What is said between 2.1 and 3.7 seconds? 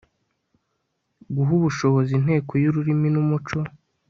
inteko y'ururimi n'umuco